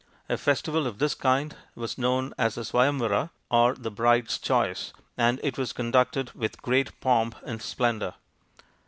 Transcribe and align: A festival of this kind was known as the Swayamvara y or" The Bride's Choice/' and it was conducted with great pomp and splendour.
A 0.27 0.35
festival 0.35 0.87
of 0.87 0.97
this 0.97 1.13
kind 1.13 1.55
was 1.75 1.95
known 1.99 2.33
as 2.35 2.55
the 2.55 2.61
Swayamvara 2.63 3.29
y 3.29 3.29
or" 3.55 3.75
The 3.75 3.91
Bride's 3.91 4.39
Choice/' 4.39 4.93
and 5.15 5.39
it 5.43 5.59
was 5.59 5.73
conducted 5.73 6.31
with 6.31 6.59
great 6.63 6.99
pomp 7.01 7.35
and 7.45 7.61
splendour. 7.61 8.15